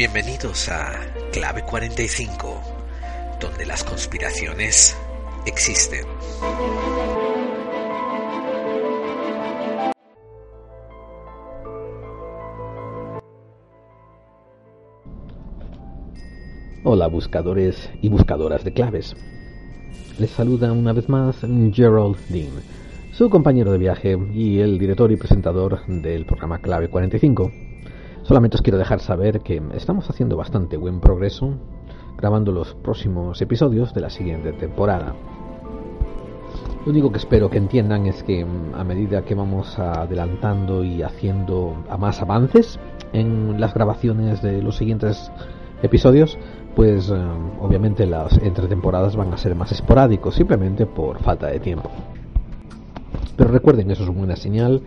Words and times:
Bienvenidos 0.00 0.70
a 0.70 0.92
Clave 1.30 1.62
45, 1.62 2.58
donde 3.38 3.66
las 3.66 3.84
conspiraciones 3.84 4.96
existen. 5.44 6.06
Hola 16.82 17.06
buscadores 17.08 17.90
y 18.00 18.08
buscadoras 18.08 18.64
de 18.64 18.72
claves. 18.72 19.14
Les 20.18 20.30
saluda 20.30 20.72
una 20.72 20.94
vez 20.94 21.10
más 21.10 21.36
Gerald 21.74 22.16
Dean, 22.30 22.62
su 23.12 23.28
compañero 23.28 23.70
de 23.70 23.76
viaje 23.76 24.18
y 24.32 24.60
el 24.60 24.78
director 24.78 25.12
y 25.12 25.16
presentador 25.16 25.86
del 25.86 26.24
programa 26.24 26.58
Clave 26.58 26.88
45. 26.88 27.52
Solamente 28.30 28.58
os 28.58 28.62
quiero 28.62 28.78
dejar 28.78 29.00
saber 29.00 29.40
que 29.40 29.60
estamos 29.74 30.08
haciendo 30.08 30.36
bastante 30.36 30.76
buen 30.76 31.00
progreso 31.00 31.54
grabando 32.16 32.52
los 32.52 32.74
próximos 32.74 33.42
episodios 33.42 33.92
de 33.92 34.02
la 34.02 34.08
siguiente 34.08 34.52
temporada. 34.52 35.16
Lo 36.86 36.92
único 36.92 37.10
que 37.10 37.18
espero 37.18 37.50
que 37.50 37.58
entiendan 37.58 38.06
es 38.06 38.22
que 38.22 38.46
a 38.74 38.84
medida 38.84 39.24
que 39.24 39.34
vamos 39.34 39.76
adelantando 39.80 40.84
y 40.84 41.02
haciendo 41.02 41.74
más 41.98 42.22
avances 42.22 42.78
en 43.12 43.60
las 43.60 43.74
grabaciones 43.74 44.40
de 44.42 44.62
los 44.62 44.76
siguientes 44.76 45.32
episodios, 45.82 46.38
pues 46.76 47.10
eh, 47.10 47.14
obviamente 47.60 48.06
las 48.06 48.38
entretemporadas 48.38 49.16
van 49.16 49.34
a 49.34 49.38
ser 49.38 49.56
más 49.56 49.72
esporádicos, 49.72 50.36
simplemente 50.36 50.86
por 50.86 51.20
falta 51.20 51.48
de 51.48 51.58
tiempo. 51.58 51.90
Pero 53.36 53.50
recuerden, 53.50 53.90
eso 53.90 54.04
es 54.04 54.08
una 54.08 54.18
buena 54.18 54.36
señal 54.36 54.82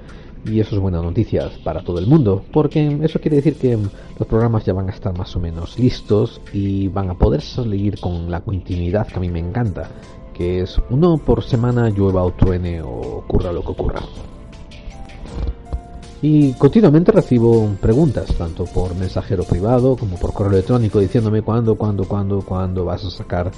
y 0.45 0.59
eso 0.59 0.75
es 0.75 0.81
buena 0.81 1.01
noticia 1.01 1.49
para 1.63 1.83
todo 1.83 1.99
el 1.99 2.07
mundo, 2.07 2.43
porque 2.51 2.99
eso 3.01 3.19
quiere 3.19 3.37
decir 3.37 3.55
que 3.55 3.77
los 3.77 4.27
programas 4.27 4.65
ya 4.65 4.73
van 4.73 4.89
a 4.89 4.91
estar 4.91 5.17
más 5.17 5.35
o 5.35 5.39
menos 5.39 5.77
listos 5.79 6.41
y 6.51 6.87
van 6.87 7.09
a 7.09 7.13
poder 7.13 7.41
salir 7.41 7.99
con 7.99 8.29
la 8.29 8.41
continuidad 8.41 9.07
que 9.07 9.17
a 9.17 9.19
mí 9.19 9.29
me 9.29 9.39
encanta, 9.39 9.89
que 10.33 10.61
es 10.61 10.79
uno 10.89 11.17
por 11.17 11.43
semana 11.43 11.89
llueva 11.89 12.23
o 12.23 12.31
truene 12.31 12.81
o 12.81 13.17
ocurra 13.19 13.51
lo 13.51 13.61
que 13.61 13.71
ocurra. 13.71 14.01
Y 16.21 16.53
continuamente 16.53 17.11
recibo 17.11 17.69
preguntas, 17.81 18.33
tanto 18.37 18.63
por 18.63 18.95
mensajero 18.95 19.43
privado 19.43 19.97
como 19.97 20.15
por 20.15 20.31
correo 20.31 20.53
electrónico, 20.53 20.99
diciéndome 20.99 21.41
cuándo, 21.41 21.75
cuándo, 21.75 22.05
cuándo, 22.05 22.41
cuándo 22.41 22.85
vas 22.85 23.03
a 23.03 23.11
sacar 23.11 23.51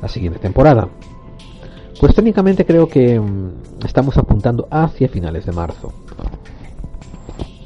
la 0.00 0.08
siguiente 0.08 0.38
temporada. 0.38 0.88
Pues 2.02 2.16
técnicamente 2.16 2.66
creo 2.66 2.88
que 2.88 3.20
mm, 3.20 3.84
estamos 3.86 4.18
apuntando 4.18 4.66
hacia 4.72 5.08
finales 5.08 5.46
de 5.46 5.52
marzo. 5.52 5.92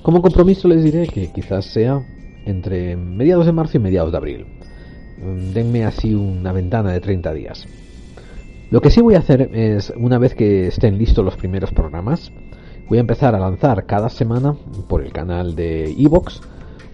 Como 0.02 0.20
compromiso 0.20 0.68
les 0.68 0.84
diré 0.84 1.06
que 1.06 1.32
quizás 1.32 1.64
sea 1.64 2.02
entre 2.44 2.96
mediados 2.96 3.46
de 3.46 3.52
marzo 3.52 3.78
y 3.78 3.80
mediados 3.80 4.12
de 4.12 4.18
abril. 4.18 4.46
Mm, 5.16 5.54
denme 5.54 5.86
así 5.86 6.14
una 6.14 6.52
ventana 6.52 6.92
de 6.92 7.00
30 7.00 7.32
días. 7.32 7.66
Lo 8.70 8.82
que 8.82 8.90
sí 8.90 9.00
voy 9.00 9.14
a 9.14 9.20
hacer 9.20 9.48
es, 9.54 9.90
una 9.96 10.18
vez 10.18 10.34
que 10.34 10.66
estén 10.66 10.98
listos 10.98 11.24
los 11.24 11.38
primeros 11.38 11.72
programas, 11.72 12.30
voy 12.90 12.98
a 12.98 13.00
empezar 13.00 13.34
a 13.34 13.40
lanzar 13.40 13.86
cada 13.86 14.10
semana 14.10 14.54
por 14.86 15.02
el 15.02 15.14
canal 15.14 15.56
de 15.56 15.90
Evox 15.92 16.42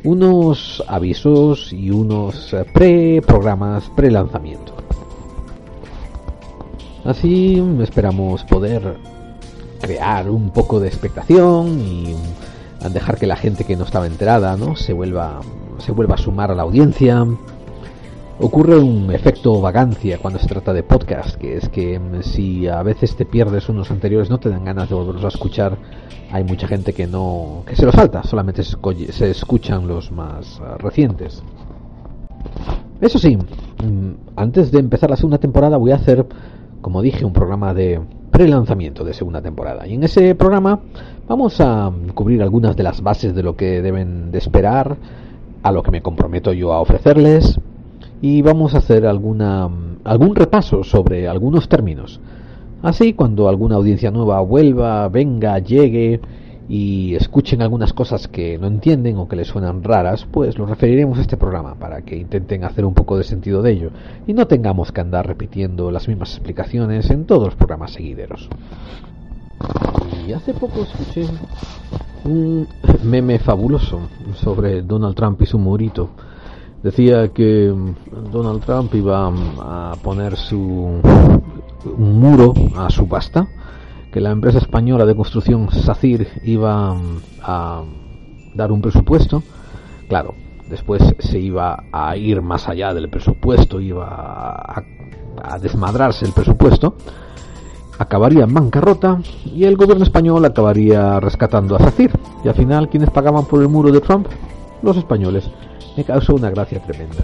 unos 0.04 0.81
avisos 0.86 1.72
y 1.72 1.91
unos 1.91 2.54
eh, 2.54 2.64
pre-programas, 2.72 3.91
pre-lanzamiento. 3.97 4.81
Así 7.04 7.62
esperamos 7.82 8.44
poder 8.44 8.96
crear 9.80 10.30
un 10.30 10.50
poco 10.50 10.78
de 10.78 10.88
expectación 10.88 11.80
y 11.80 12.14
dejar 12.90 13.18
que 13.18 13.26
la 13.26 13.36
gente 13.36 13.64
que 13.64 13.76
no 13.76 13.84
estaba 13.84 14.06
enterada 14.06 14.56
¿no? 14.56 14.76
se 14.76 14.92
vuelva 14.92 15.40
se 15.78 15.92
vuelva 15.92 16.16
a 16.16 16.18
sumar 16.18 16.50
a 16.50 16.54
la 16.54 16.62
audiencia 16.62 17.24
ocurre 18.38 18.76
un 18.78 19.12
efecto 19.12 19.60
vagancia 19.60 20.18
cuando 20.18 20.40
se 20.40 20.48
trata 20.48 20.72
de 20.72 20.82
podcast, 20.82 21.36
que 21.36 21.56
es 21.56 21.68
que 21.68 21.98
mm, 21.98 22.22
si 22.22 22.66
a 22.66 22.82
veces 22.82 23.14
te 23.14 23.24
pierdes 23.24 23.69
unos 23.69 23.90
anteriores 23.90 24.30
no 24.30 24.38
te 24.38 24.48
dan 24.48 24.64
ganas 24.64 24.88
de 24.88 24.94
volverlos 24.94 25.24
a 25.24 25.28
escuchar, 25.28 25.78
hay 26.30 26.42
mucha 26.42 26.66
gente 26.66 26.92
que 26.92 27.06
no 27.06 27.62
que 27.66 27.76
se 27.76 27.86
los 27.86 27.94
falta, 27.94 28.22
solamente 28.24 28.62
se 28.64 29.30
escuchan 29.30 29.86
los 29.86 30.10
más 30.10 30.60
ah, 30.60 30.76
recientes. 30.78 31.42
Eso 33.00 33.19
sí, 33.19 33.36
mm, 33.36 34.10
antes 34.36 34.72
de 34.72 34.80
empezar 34.80 35.10
la 35.10 35.16
segunda 35.16 35.38
temporada 35.38 35.76
voy 35.76 35.92
a 35.92 35.96
hacer, 35.96 36.26
como 36.82 37.00
dije, 37.00 37.25
un 37.25 37.32
programa 37.32 37.72
de 37.72 38.00
pre-lanzamiento 38.31 39.04
de 39.04 39.15
segunda 39.15 39.41
temporada. 39.41 39.87
Y 39.87 39.94
en 39.94 40.03
ese 40.03 40.34
programa 40.34 40.81
vamos 41.28 41.60
a 41.60 41.91
cubrir 42.15 42.43
algunas 42.43 42.76
de 42.76 42.82
las 42.82 43.00
bases 43.03 43.34
de 43.34 43.43
lo 43.43 43.56
que 43.56 43.81
deben 43.81 44.31
de 44.31 44.38
esperar, 44.38 44.97
a 45.62 45.72
lo 45.72 45.82
que 45.82 45.93
me 45.93 46.03
comprometo 46.03 46.53
yo 46.53 46.72
a 46.72 46.81
ofrecerles, 46.81 47.59
y 48.20 48.43
vamos 48.43 48.75
a 48.75 48.78
hacer 48.78 49.06
alguna, 49.06 49.69
algún 50.04 50.34
repaso 50.34 50.82
sobre 50.82 51.28
algunos 51.28 51.69
términos. 51.69 52.20
Así, 52.82 53.12
cuando 53.12 53.49
alguna 53.49 53.76
audiencia 53.76 54.10
nueva 54.10 54.41
vuelva, 54.41 55.09
venga, 55.09 55.59
llegue 55.60 56.20
y 56.69 57.15
escuchen 57.15 57.62
algunas 57.62 57.93
cosas 57.93 58.28
que 58.28 58.59
no 58.59 58.67
entienden 58.67 59.17
o 59.19 59.28
que 59.28 59.37
les 59.37 59.49
suenan 59.49 59.83
raras, 59.83 60.27
pues 60.31 60.59
los 60.59 60.69
referiremos 60.69 61.19
a 61.19 61.23
este 61.23 61.37
programa 61.37 61.75
para 61.75 62.03
que 62.03 62.17
intenten 62.17 62.65
hacer 62.65 62.84
un 62.84 62.95
poco 62.95 63.19
de 63.19 63.25
sentido 63.25 63.62
de 63.62 63.73
ello 63.73 63.91
y 64.27 64.33
no 64.33 64.47
tengamos 64.47 64.93
que 64.93 65.00
andar 65.00 65.27
repitiendo 65.27 65.91
las 65.91 66.09
mismas 66.09 66.33
explicaciones 66.33 67.11
en 67.11 67.25
todos 67.25 67.45
los 67.45 67.55
programas 67.56 67.93
seguideros. 67.93 68.49
Y 70.27 70.33
hace 70.33 70.55
poco 70.55 70.83
escuché 70.83 71.27
un 72.25 72.67
meme 73.03 73.39
fabuloso 73.39 74.09
sobre 74.34 74.83
Donald 74.83 75.15
Trump 75.17 75.43
y 75.43 75.47
su 75.47 75.59
murito 75.59 76.11
decía 76.83 77.29
que 77.29 77.75
Donald 78.33 78.65
Trump 78.65 78.94
iba 78.94 79.29
a 79.29 79.94
poner 80.03 80.37
su 80.37 81.00
muro 81.97 82.55
a 82.77 82.91
su 82.91 83.09
pasta, 83.09 83.47
que 84.12 84.21
la 84.21 84.31
empresa 84.31 84.59
española 84.59 85.06
de 85.06 85.17
construcción 85.17 85.71
SACIR 85.71 86.43
iba 86.45 86.95
a 87.43 87.83
dar 88.55 88.71
un 88.71 88.83
presupuesto. 88.83 89.43
Claro, 90.09 90.34
después 90.69 91.03
se 91.19 91.39
iba 91.39 91.84
a 91.91 92.17
ir 92.17 92.43
más 92.43 92.69
allá 92.69 92.93
del 92.93 93.09
presupuesto, 93.09 93.81
iba 93.81 94.06
a, 94.06 94.84
a 95.43 95.59
desmadrarse 95.59 96.27
el 96.27 96.33
presupuesto, 96.33 96.95
acabaría 97.99 98.45
en 98.45 98.53
bancarrota 98.53 99.19
y 99.47 99.65
el 99.65 99.78
gobierno 99.78 100.05
español 100.05 100.44
acabaría 100.44 101.19
rescatando 101.19 101.75
a 101.77 101.79
SACIR. 101.79 102.12
Y 102.44 102.49
al 102.49 102.55
final, 102.55 102.91
¿quiénes 102.91 103.11
pagaban 103.11 103.47
por 103.47 103.62
el 103.62 103.69
muro 103.69 103.91
de 103.91 104.00
Trump? 104.00 104.27
Los 104.83 104.99
españoles 104.99 105.50
me 105.97 106.05
causó 106.05 106.34
una 106.34 106.50
gracia 106.50 106.83
tremenda. 106.83 107.23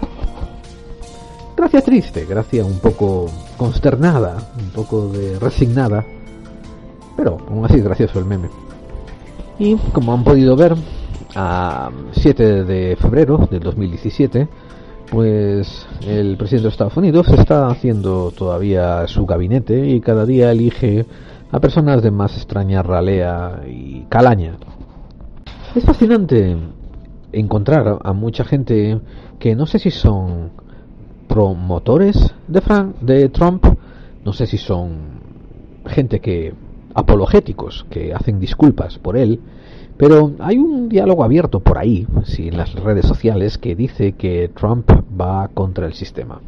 Gracia 1.55 1.81
triste, 1.81 2.25
gracia 2.25 2.65
un 2.65 2.79
poco 2.79 3.27
consternada, 3.57 4.37
un 4.57 4.69
poco 4.69 5.09
de 5.09 5.37
resignada, 5.39 6.05
pero 7.19 7.37
aún 7.49 7.65
así 7.65 7.75
es 7.75 7.83
gracioso 7.83 8.17
el 8.17 8.23
meme. 8.23 8.47
Y 9.59 9.75
como 9.91 10.13
han 10.13 10.23
podido 10.23 10.55
ver, 10.55 10.73
a 11.35 11.91
7 12.13 12.63
de 12.63 12.95
febrero 12.95 13.45
del 13.51 13.59
2017, 13.59 14.47
pues 15.11 15.85
el 16.07 16.37
presidente 16.37 16.63
de 16.63 16.69
Estados 16.69 16.95
Unidos 16.95 17.27
está 17.27 17.67
haciendo 17.67 18.31
todavía 18.31 19.05
su 19.07 19.25
gabinete 19.25 19.85
y 19.85 19.99
cada 19.99 20.25
día 20.25 20.49
elige 20.49 21.05
a 21.51 21.59
personas 21.59 22.01
de 22.01 22.09
más 22.09 22.37
extraña 22.37 22.83
ralea 22.83 23.63
y 23.67 24.03
calaña. 24.03 24.55
Es 25.75 25.83
fascinante 25.83 26.55
encontrar 27.33 27.99
a 28.01 28.13
mucha 28.13 28.45
gente 28.45 29.01
que 29.39 29.57
no 29.57 29.65
sé 29.65 29.79
si 29.79 29.91
son 29.91 30.51
promotores 31.27 32.33
de, 32.47 32.61
de 33.01 33.27
Trump, 33.27 33.65
no 34.23 34.31
sé 34.31 34.47
si 34.47 34.57
son 34.57 35.19
gente 35.85 36.21
que 36.21 36.53
apologéticos 36.93 37.85
que 37.89 38.13
hacen 38.13 38.39
disculpas 38.39 38.97
por 38.97 39.17
él, 39.17 39.39
pero 39.97 40.31
hay 40.39 40.57
un 40.57 40.87
diálogo 40.87 41.23
abierto 41.23 41.59
por 41.59 41.77
ahí, 41.77 42.07
sí, 42.23 42.47
en 42.47 42.57
las 42.57 42.73
redes 42.73 43.05
sociales, 43.05 43.57
que 43.57 43.75
dice 43.75 44.13
que 44.13 44.49
Trump 44.55 44.89
va 45.19 45.49
contra 45.49 45.85
el 45.85 45.93
sistema. 45.93 46.39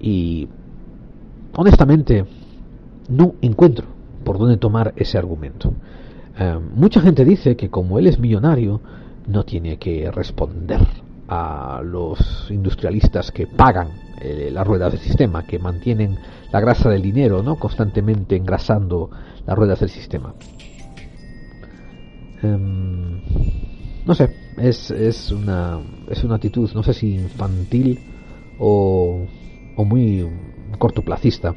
Y 0.00 0.48
honestamente, 1.56 2.24
no 3.08 3.34
encuentro 3.42 3.86
por 4.24 4.38
dónde 4.38 4.56
tomar 4.56 4.92
ese 4.96 5.18
argumento. 5.18 5.72
Eh, 6.38 6.58
mucha 6.76 7.00
gente 7.00 7.24
dice 7.24 7.56
que 7.56 7.70
como 7.70 7.98
él 7.98 8.06
es 8.06 8.18
millonario, 8.18 8.80
no 9.26 9.44
tiene 9.44 9.78
que 9.78 10.10
responder 10.10 10.80
a 11.28 11.82
los 11.84 12.48
industrialistas 12.50 13.30
que 13.32 13.46
pagan 13.46 13.88
eh, 14.20 14.50
las 14.52 14.66
ruedas 14.66 14.92
del 14.92 15.00
sistema, 15.00 15.44
que 15.44 15.58
mantienen 15.58 16.18
la 16.52 16.60
grasa 16.60 16.88
del 16.88 17.02
dinero, 17.02 17.42
¿no? 17.42 17.56
constantemente 17.56 18.36
engrasando 18.36 19.10
las 19.46 19.56
ruedas 19.56 19.80
del 19.80 19.90
sistema. 19.90 20.34
Em, 22.42 23.20
no 24.06 24.14
sé, 24.14 24.30
es, 24.56 24.90
es, 24.90 25.30
una, 25.32 25.80
es 26.08 26.24
una 26.24 26.36
actitud, 26.36 26.70
no 26.74 26.82
sé 26.82 26.94
si 26.94 27.14
infantil 27.14 27.98
o, 28.58 29.26
o 29.76 29.84
muy 29.84 30.26
cortoplacista, 30.78 31.54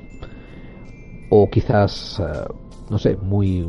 o 1.29 1.49
quizás, 1.49 2.19
eh, 2.19 2.53
no 2.89 2.97
sé, 2.97 3.15
muy, 3.15 3.67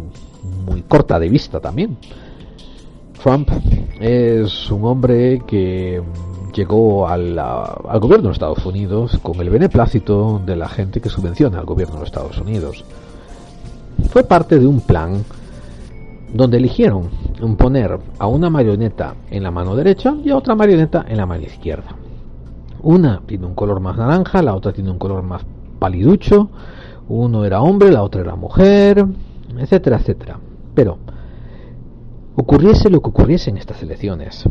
muy 0.67 0.83
corta 0.83 1.19
de 1.19 1.29
vista 1.29 1.61
también. 1.61 1.97
Trump 3.23 3.49
es 4.01 4.71
un 4.71 4.85
hombre 4.85 5.41
que 5.47 6.03
llegó 6.53 7.09
al, 7.09 7.35
gobierno 8.01 8.29
de 8.29 8.33
Estados 8.33 8.65
Unidos 8.67 9.19
con 9.23 9.41
el 9.41 9.51
beneplácito 9.51 10.41
de 10.45 10.57
la 10.57 10.69
gente 10.69 11.01
que 11.01 11.09
subvenciona 11.09 11.59
al 11.59 11.65
gobierno 11.65 11.99
de 11.99 12.05
Estados 12.05 12.39
Unidos. 12.39 12.85
Fue 14.11 14.25
parte 14.25 14.59
de 14.59 14.67
un 14.67 14.81
plan 14.81 15.25
donde 16.33 16.59
eligieron 16.59 17.11
poner 17.57 17.99
a 18.19 18.27
una 18.27 18.51
marioneta 18.51 19.15
en 19.31 19.43
la 19.43 19.51
mano 19.51 19.75
derecha 19.75 20.15
y 20.25 20.31
a 20.31 20.37
otra 20.37 20.55
marioneta 20.55 21.05
en 21.09 21.17
la 21.17 21.27
mano 21.27 21.43
izquierda. 21.43 21.97
Una 22.83 23.21
tiene 23.27 23.47
un 23.47 23.55
color 23.55 23.81
más 23.81 23.97
naranja, 23.97 24.43
la 24.43 24.55
otra 24.55 24.73
tiene 24.73 24.91
un 24.91 24.99
color 24.99 25.23
más 25.23 25.43
paliducho, 25.79 26.51
uno 27.09 27.45
era 27.45 27.61
hombre, 27.61 27.91
la 27.91 28.03
otra 28.03 28.21
era 28.21 28.37
mujer, 28.37 29.05
etcétera, 29.59 29.99
etcétera. 29.99 30.39
Pero, 30.75 30.99
ocurriese 32.37 32.91
lo 32.91 33.01
que 33.01 33.11
ocurriese 33.11 33.51
en 33.51 33.59
estas 33.59 33.83
elecciones, 33.83 34.45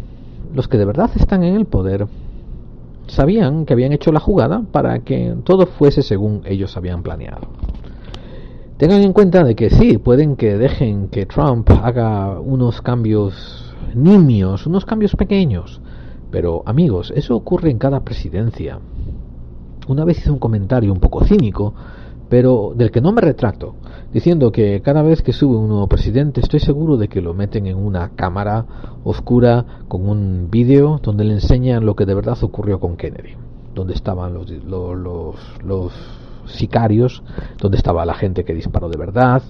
los 0.53 0.68
que 0.68 0.77
de 0.77 0.86
verdad 0.86 1.09
están 1.15 1.44
en 1.44 1.56
el 1.56 1.65
poder 1.65 2.07
sabían 3.07 3.65
que 3.65 3.74
habían 3.74 3.92
hecho 3.92 4.12
la 4.12 4.19
jugada 4.19 4.63
para 4.71 5.00
que 5.00 5.36
todo 5.44 5.65
fuese 5.65 6.01
según 6.01 6.44
ellos 6.45 6.77
habían 6.77 7.03
planeado. 7.03 7.48
Tengan 8.77 9.01
en 9.01 9.13
cuenta 9.13 9.44
de 9.44 9.56
que 9.56 9.69
sí, 9.69 9.98
pueden 9.98 10.36
que 10.36 10.57
dejen 10.57 11.09
que 11.09 11.25
Trump 11.25 11.69
haga 11.69 12.39
unos 12.39 12.81
cambios 12.81 13.75
nimios, 13.94 14.65
unos 14.65 14.86
cambios 14.86 15.15
pequeños, 15.15 15.81
pero 16.31 16.63
amigos, 16.65 17.13
eso 17.15 17.36
ocurre 17.36 17.69
en 17.69 17.77
cada 17.77 18.00
presidencia. 18.00 18.80
Una 19.88 20.06
vez 20.06 20.19
hice 20.19 20.31
un 20.31 20.39
comentario 20.39 20.94
un 20.94 21.00
poco 21.00 21.25
cínico, 21.25 21.74
pero 22.31 22.72
del 22.74 22.92
que 22.92 23.01
no 23.01 23.12
me 23.12 23.19
retracto, 23.19 23.75
diciendo 24.13 24.54
que 24.54 24.81
cada 24.81 25.01
vez 25.01 25.22
que 25.22 25.33
sube 25.33 25.57
un 25.57 25.68
nuevo 25.68 25.88
presidente 25.88 26.39
estoy 26.39 26.62
seguro 26.62 26.95
de 26.95 27.10
que 27.10 27.19
lo 27.19 27.33
meten 27.33 27.68
en 27.68 27.75
una 27.75 28.12
cámara 28.16 28.66
oscura 29.04 29.66
con 29.89 30.07
un 30.07 30.48
vídeo 30.50 31.01
donde 31.04 31.25
le 31.25 31.33
enseñan 31.33 31.86
lo 31.86 31.94
que 31.94 32.06
de 32.06 32.13
verdad 32.13 32.42
ocurrió 32.42 32.80
con 32.80 32.95
Kennedy, 32.95 33.33
donde 33.75 33.95
estaban 33.95 34.33
los, 34.33 34.50
los, 34.50 35.36
los, 35.62 35.92
sicarios, 36.45 37.22
donde 37.60 37.75
estaba 37.75 38.06
la 38.06 38.13
gente 38.13 38.45
que 38.45 38.54
disparó 38.54 38.88
de 38.88 38.98
verdad, 38.98 39.44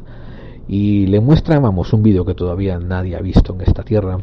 y 0.67 1.05
le 1.05 1.19
muestran, 1.19 1.61
vamos, 1.61 1.93
un 1.93 2.01
vídeo 2.01 2.25
que 2.25 2.33
todavía 2.33 2.79
nadie 2.79 3.15
ha 3.15 3.21
visto 3.21 3.53
en 3.53 3.61
esta 3.61 3.83
tierra, 3.83 4.17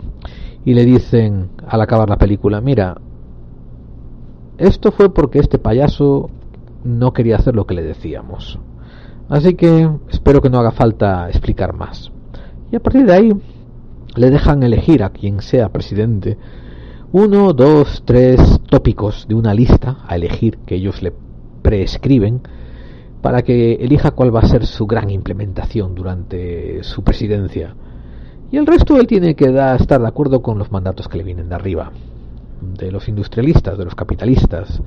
y 0.64 0.74
le 0.74 0.84
dicen 0.84 1.50
al 1.64 1.80
acabar 1.80 2.08
la 2.08 2.18
película, 2.18 2.60
mira, 2.60 3.00
esto 4.58 4.90
fue 4.90 5.14
porque 5.14 5.38
este 5.38 5.58
payaso 5.58 6.30
no 6.84 7.12
quería 7.12 7.36
hacer 7.36 7.54
lo 7.54 7.66
que 7.66 7.74
le 7.74 7.82
decíamos. 7.82 8.58
Así 9.28 9.54
que 9.54 9.88
espero 10.10 10.40
que 10.40 10.50
no 10.50 10.58
haga 10.58 10.72
falta 10.72 11.28
explicar 11.28 11.74
más. 11.74 12.10
Y 12.72 12.76
a 12.76 12.80
partir 12.80 13.04
de 13.06 13.12
ahí 13.12 13.32
le 14.16 14.30
dejan 14.30 14.62
elegir 14.62 15.02
a 15.02 15.10
quien 15.10 15.40
sea 15.40 15.70
presidente 15.70 16.38
uno, 17.10 17.54
dos, 17.54 18.02
tres 18.04 18.60
tópicos 18.68 19.26
de 19.26 19.34
una 19.34 19.54
lista 19.54 19.98
a 20.06 20.16
elegir 20.16 20.58
que 20.66 20.74
ellos 20.74 21.02
le 21.02 21.14
prescriben 21.62 22.42
para 23.22 23.40
que 23.40 23.76
elija 23.76 24.10
cuál 24.10 24.34
va 24.34 24.40
a 24.40 24.48
ser 24.48 24.66
su 24.66 24.86
gran 24.86 25.08
implementación 25.08 25.94
durante 25.94 26.82
su 26.84 27.02
presidencia. 27.02 27.74
Y 28.50 28.58
el 28.58 28.66
resto 28.66 28.98
él 28.98 29.06
tiene 29.06 29.34
que 29.34 29.46
estar 29.46 30.02
de 30.02 30.06
acuerdo 30.06 30.42
con 30.42 30.58
los 30.58 30.70
mandatos 30.70 31.08
que 31.08 31.16
le 31.16 31.24
vienen 31.24 31.48
de 31.48 31.54
arriba, 31.54 31.92
de 32.60 32.92
los 32.92 33.08
industrialistas, 33.08 33.78
de 33.78 33.84
los 33.86 33.94
capitalistas, 33.94 34.82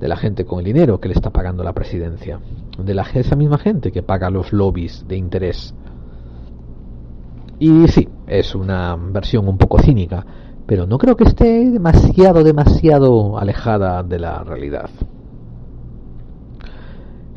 de 0.00 0.08
la 0.08 0.16
gente 0.16 0.44
con 0.44 0.60
el 0.60 0.64
dinero 0.64 1.00
que 1.00 1.08
le 1.08 1.14
está 1.14 1.30
pagando 1.30 1.64
la 1.64 1.72
presidencia, 1.72 2.38
de 2.78 2.94
la, 2.94 3.02
esa 3.14 3.36
misma 3.36 3.58
gente 3.58 3.90
que 3.90 4.02
paga 4.02 4.30
los 4.30 4.52
lobbies 4.52 5.04
de 5.08 5.16
interés. 5.16 5.74
Y 7.58 7.88
sí, 7.88 8.08
es 8.26 8.54
una 8.54 8.96
versión 8.96 9.48
un 9.48 9.58
poco 9.58 9.80
cínica, 9.80 10.24
pero 10.66 10.86
no 10.86 10.98
creo 10.98 11.16
que 11.16 11.24
esté 11.24 11.70
demasiado, 11.70 12.44
demasiado 12.44 13.38
alejada 13.38 14.02
de 14.02 14.18
la 14.18 14.44
realidad. 14.44 14.90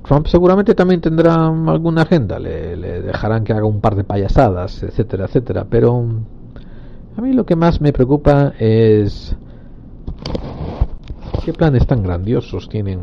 Trump 0.03 0.27
seguramente 0.27 0.75
también 0.75 0.99
tendrá 0.99 1.47
alguna 1.47 2.01
agenda, 2.01 2.37
le, 2.37 2.75
le, 2.75 3.01
dejarán 3.01 3.43
que 3.43 3.53
haga 3.53 3.65
un 3.65 3.79
par 3.81 3.95
de 3.95 4.03
payasadas, 4.03 4.83
etcétera, 4.83 5.25
etcétera, 5.25 5.65
pero 5.69 6.05
a 7.15 7.21
mí 7.21 7.33
lo 7.33 7.45
que 7.45 7.55
más 7.55 7.79
me 7.81 7.93
preocupa 7.93 8.53
es 8.59 9.35
¿Qué 11.43 11.53
planes 11.53 11.87
tan 11.87 12.03
grandiosos 12.03 12.69
tienen 12.69 12.99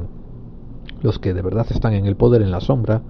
los 1.02 1.18
que 1.18 1.34
de 1.34 1.42
verdad 1.42 1.66
están 1.70 1.94
en 1.94 2.06
el 2.06 2.14
poder 2.14 2.40
en 2.40 2.52
la 2.52 2.60
sombra 2.60 3.02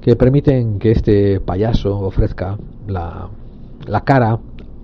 que 0.00 0.16
permiten 0.16 0.80
que 0.80 0.90
este 0.90 1.38
payaso 1.38 2.00
ofrezca 2.00 2.58
la, 2.88 3.28
la 3.86 4.00
cara 4.00 4.40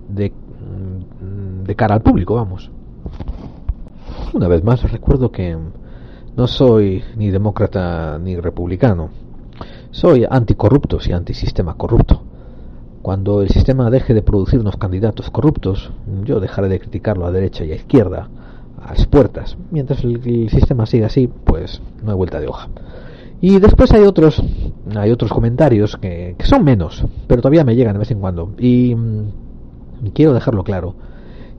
de, 0.07 0.31
mm, 0.31 1.63
de 1.65 1.75
cara 1.75 1.95
al 1.95 2.01
público, 2.01 2.35
vamos? 2.35 2.71
Una 4.31 4.47
vez 4.47 4.63
más, 4.63 4.89
recuerdo 4.89 5.33
que 5.33 5.57
no 6.37 6.47
soy 6.47 7.03
ni 7.17 7.29
demócrata 7.29 8.17
ni 8.19 8.37
republicano. 8.37 9.09
Soy 9.91 10.25
anticorrupto 10.29 10.99
y 11.05 11.11
antisistema 11.11 11.75
corrupto. 11.75 12.23
Cuando 13.01 13.41
el 13.41 13.49
sistema 13.49 13.89
deje 13.89 14.13
de 14.13 14.21
producirnos 14.21 14.77
candidatos 14.77 15.29
corruptos, 15.29 15.91
yo 16.23 16.39
dejaré 16.39 16.69
de 16.69 16.79
criticarlo 16.79 17.25
a 17.25 17.31
derecha 17.33 17.65
y 17.65 17.73
a 17.73 17.75
izquierda 17.75 18.29
a 18.85 18.93
las 18.93 19.05
puertas. 19.07 19.57
Mientras 19.71 20.03
el, 20.03 20.49
sistema 20.49 20.85
siga 20.85 21.07
así, 21.07 21.27
pues 21.27 21.81
no 22.03 22.11
hay 22.11 22.17
vuelta 22.17 22.39
de 22.39 22.47
hoja. 22.47 22.69
Y 23.41 23.59
después 23.59 23.91
hay 23.91 24.03
otros, 24.03 24.41
hay 24.95 25.11
otros 25.11 25.31
comentarios 25.31 25.97
que, 25.97 26.35
son 26.43 26.63
menos, 26.63 27.05
pero 27.27 27.41
todavía 27.41 27.63
me 27.63 27.75
llegan 27.75 27.93
de 27.93 27.99
vez 27.99 28.11
en 28.11 28.19
cuando. 28.19 28.53
Y 28.57 28.95
mm, 28.95 30.09
quiero 30.13 30.33
dejarlo 30.33 30.63
claro, 30.63 30.95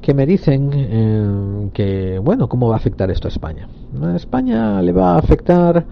que 0.00 0.14
me 0.14 0.26
dicen 0.26 0.70
eh, 0.72 1.68
que, 1.74 2.18
bueno, 2.18 2.48
¿cómo 2.48 2.68
va 2.68 2.74
a 2.74 2.78
afectar 2.78 3.10
esto 3.10 3.28
a 3.28 3.30
España? 3.30 3.68
A 4.02 4.16
España 4.16 4.80
le 4.80 4.92
va 4.92 5.14
a 5.14 5.18
afectar 5.18 5.84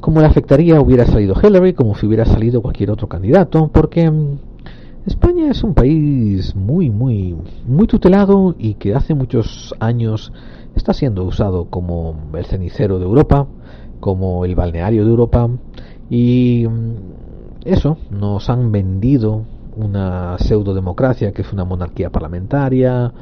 como 0.00 0.20
le 0.20 0.26
afectaría 0.26 0.80
hubiera 0.80 1.04
salido 1.04 1.34
Hillary, 1.42 1.72
como 1.72 1.96
si 1.96 2.06
hubiera 2.06 2.24
salido 2.24 2.62
cualquier 2.62 2.92
otro 2.92 3.08
candidato, 3.08 3.68
porque 3.72 4.08
mm, 4.08 4.38
España 5.06 5.48
es 5.48 5.62
un 5.62 5.72
país 5.72 6.56
muy, 6.56 6.90
muy, 6.90 7.36
muy 7.64 7.86
tutelado 7.86 8.56
y 8.58 8.74
que 8.74 8.92
hace 8.92 9.14
muchos 9.14 9.72
años 9.78 10.32
está 10.74 10.92
siendo 10.92 11.22
usado 11.22 11.66
como 11.66 12.16
el 12.34 12.44
cenicero 12.44 12.98
de 12.98 13.04
Europa, 13.04 13.46
como 14.00 14.44
el 14.44 14.56
balneario 14.56 15.04
de 15.04 15.10
Europa 15.10 15.48
y 16.10 16.66
mm, 16.68 16.94
eso, 17.64 17.98
nos 18.10 18.50
han 18.50 18.72
vendido 18.72 19.44
una 19.76 20.38
pseudo 20.38 20.74
democracia 20.74 21.30
que 21.30 21.42
es 21.42 21.52
una 21.52 21.64
monarquía 21.64 22.10
parlamentaria, 22.10 23.12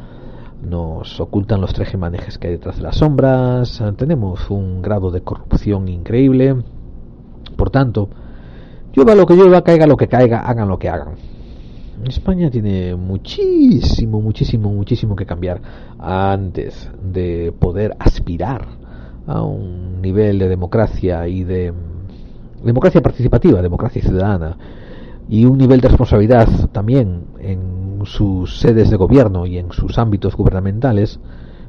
nos 0.66 1.20
ocultan 1.20 1.60
los 1.60 1.74
tres 1.74 1.94
manejes 1.98 2.38
que 2.38 2.46
hay 2.46 2.54
detrás 2.54 2.76
de 2.76 2.82
las 2.82 2.96
sombras, 2.96 3.82
tenemos 3.98 4.48
un 4.48 4.80
grado 4.80 5.10
de 5.10 5.20
corrupción 5.20 5.88
increíble, 5.88 6.56
por 7.56 7.68
tanto, 7.68 8.08
llueva 8.94 9.14
lo 9.14 9.26
que 9.26 9.34
llueva, 9.34 9.60
caiga 9.60 9.86
lo 9.86 9.98
que 9.98 10.08
caiga, 10.08 10.40
hagan 10.40 10.68
lo 10.68 10.78
que 10.78 10.88
hagan 10.88 11.33
España 12.06 12.50
tiene 12.50 12.94
muchísimo, 12.96 14.20
muchísimo, 14.20 14.70
muchísimo 14.70 15.16
que 15.16 15.26
cambiar 15.26 15.60
antes 15.98 16.90
de 17.02 17.52
poder 17.58 17.96
aspirar 17.98 18.66
a 19.26 19.42
un 19.42 20.02
nivel 20.02 20.38
de 20.38 20.48
democracia 20.48 21.26
y 21.28 21.44
de 21.44 21.72
democracia 22.62 23.00
participativa, 23.02 23.62
democracia 23.62 24.02
ciudadana 24.02 24.56
y 25.28 25.44
un 25.44 25.56
nivel 25.58 25.80
de 25.80 25.88
responsabilidad 25.88 26.48
también 26.72 27.24
en 27.40 28.00
sus 28.04 28.58
sedes 28.58 28.90
de 28.90 28.96
gobierno 28.96 29.46
y 29.46 29.58
en 29.58 29.72
sus 29.72 29.98
ámbitos 29.98 30.36
gubernamentales, 30.36 31.18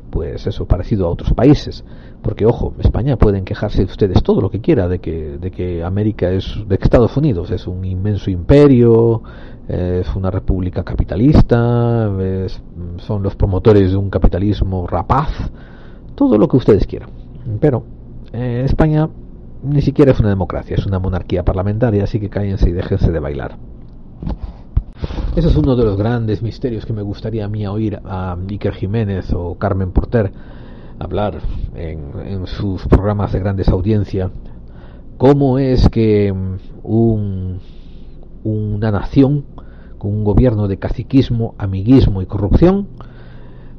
pues 0.09 0.45
eso 0.47 0.65
parecido 0.65 1.07
a 1.07 1.09
otros 1.09 1.33
países. 1.33 1.85
Porque 2.21 2.45
ojo, 2.45 2.73
España 2.79 3.17
pueden 3.17 3.45
quejarse 3.45 3.83
ustedes 3.83 4.23
todo 4.23 4.41
lo 4.41 4.49
que 4.49 4.59
quiera 4.59 4.87
de 4.87 4.99
que, 4.99 5.37
de 5.37 5.51
que 5.51 5.83
América 5.83 6.31
es, 6.31 6.55
de 6.67 6.77
que 6.77 6.83
Estados 6.83 7.15
Unidos 7.15 7.51
es 7.51 7.67
un 7.67 7.85
inmenso 7.85 8.29
imperio, 8.29 9.21
es 9.67 10.15
una 10.15 10.29
república 10.29 10.83
capitalista, 10.83 12.11
son 12.97 13.23
los 13.23 13.35
promotores 13.35 13.91
de 13.91 13.97
un 13.97 14.09
capitalismo 14.09 14.85
rapaz, 14.87 15.29
todo 16.15 16.37
lo 16.37 16.47
que 16.47 16.57
ustedes 16.57 16.85
quieran. 16.85 17.09
Pero 17.59 17.83
eh, 18.31 18.63
España 18.65 19.09
ni 19.63 19.81
siquiera 19.81 20.11
es 20.11 20.19
una 20.19 20.29
democracia, 20.29 20.75
es 20.75 20.85
una 20.85 20.99
monarquía 20.99 21.43
parlamentaria, 21.43 22.03
así 22.03 22.19
que 22.19 22.29
cállense 22.29 22.69
y 22.69 22.73
déjense 22.73 23.11
de 23.11 23.19
bailar. 23.19 23.57
Ese 25.35 25.47
es 25.49 25.55
uno 25.55 25.75
de 25.75 25.83
los 25.83 25.97
grandes 25.97 26.41
misterios 26.41 26.85
que 26.85 26.93
me 26.93 27.01
gustaría 27.01 27.45
a 27.45 27.49
mí 27.49 27.65
oír 27.67 27.99
a 28.05 28.37
Iker 28.47 28.73
Jiménez 28.73 29.33
o 29.33 29.55
Carmen 29.55 29.91
Porter 29.91 30.31
hablar 30.99 31.41
en, 31.75 32.47
sus 32.47 32.87
programas 32.87 33.33
de 33.33 33.39
grandes 33.39 33.67
audiencias. 33.69 34.31
¿Cómo 35.17 35.59
es 35.59 35.89
que 35.89 36.33
un, 36.83 37.59
una 38.43 38.91
nación 38.91 39.45
un 40.05 40.23
gobierno 40.23 40.67
de 40.67 40.77
caciquismo, 40.77 41.55
amiguismo 41.57 42.21
y 42.21 42.25
corrupción 42.25 42.87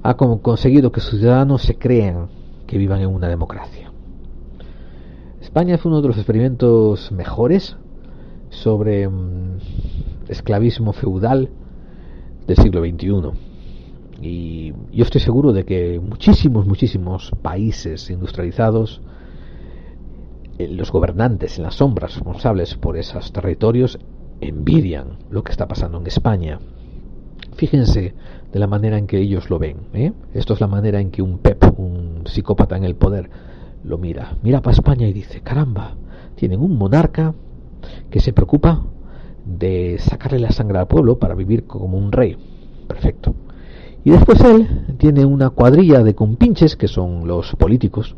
ha 0.02 0.14
conseguido 0.14 0.92
que 0.92 1.00
sus 1.00 1.18
ciudadanos 1.18 1.62
se 1.62 1.76
crean 1.76 2.28
que 2.66 2.78
vivan 2.78 3.00
en 3.00 3.08
una 3.08 3.28
democracia? 3.28 3.92
España 5.40 5.78
fue 5.78 5.90
uno 5.90 6.02
de 6.02 6.08
los 6.08 6.16
experimentos 6.16 7.12
mejores 7.12 7.76
sobre 8.50 9.08
mm, 9.08 9.58
esclavismo 10.28 10.92
feudal 10.92 11.50
del 12.46 12.56
siglo 12.56 12.80
XXI. 12.80 13.46
Y 14.22 14.72
yo 14.92 15.04
estoy 15.04 15.20
seguro 15.20 15.52
de 15.52 15.64
que 15.64 16.00
muchísimos, 16.00 16.66
muchísimos 16.66 17.32
países 17.42 18.08
industrializados, 18.10 19.02
eh, 20.58 20.68
los 20.68 20.90
gobernantes 20.90 21.58
en 21.58 21.64
las 21.64 21.74
sombras 21.74 22.14
responsables 22.14 22.74
por 22.76 22.96
esos 22.96 23.32
territorios, 23.32 23.98
envidian 24.40 25.18
lo 25.30 25.42
que 25.42 25.52
está 25.52 25.66
pasando 25.66 25.98
en 25.98 26.06
España. 26.06 26.58
Fíjense 27.54 28.14
de 28.52 28.58
la 28.58 28.66
manera 28.66 28.98
en 28.98 29.06
que 29.06 29.18
ellos 29.18 29.50
lo 29.50 29.58
ven. 29.58 29.78
¿eh? 29.94 30.12
Esto 30.34 30.54
es 30.54 30.60
la 30.60 30.66
manera 30.66 31.00
en 31.00 31.10
que 31.10 31.22
un 31.22 31.38
Pep, 31.38 31.78
un 31.78 32.22
psicópata 32.26 32.76
en 32.76 32.84
el 32.84 32.96
poder, 32.96 33.30
lo 33.84 33.98
mira. 33.98 34.36
Mira 34.42 34.60
para 34.62 34.74
España 34.74 35.06
y 35.06 35.12
dice, 35.12 35.40
caramba, 35.40 35.94
tienen 36.34 36.60
un 36.60 36.76
monarca 36.76 37.34
que 38.10 38.20
se 38.20 38.32
preocupa 38.32 38.82
de 39.44 39.96
sacarle 39.98 40.38
la 40.38 40.50
sangre 40.50 40.78
al 40.78 40.88
pueblo 40.88 41.18
para 41.18 41.34
vivir 41.34 41.64
como 41.66 41.96
un 41.96 42.12
rey. 42.12 42.36
Perfecto. 42.88 43.34
Y 44.04 44.10
después 44.10 44.40
él 44.42 44.96
tiene 44.98 45.24
una 45.24 45.50
cuadrilla 45.50 46.02
de 46.02 46.14
compinches, 46.14 46.76
que 46.76 46.88
son 46.88 47.26
los 47.26 47.54
políticos, 47.56 48.16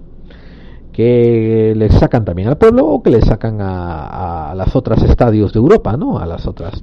que 0.99 1.75
le 1.77 1.91
sacan 1.91 2.25
también 2.25 2.49
al 2.49 2.59
pueblo 2.59 2.85
o 2.85 3.03
que 3.05 3.11
le 3.11 3.23
sacan 3.23 3.59
a, 3.61 4.53
las 4.57 4.75
otras 4.75 5.01
estadios 5.05 5.53
de 5.53 5.61
Europa, 5.61 5.97
¿no? 5.97 6.19
A 6.19 6.27
las 6.27 6.45
otras 6.49 6.83